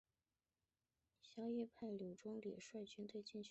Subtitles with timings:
[1.21, 3.49] 萧绎派柳仲礼率军进取襄阳。